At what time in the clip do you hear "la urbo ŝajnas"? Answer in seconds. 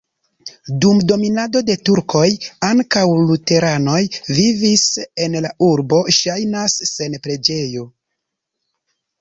5.47-6.79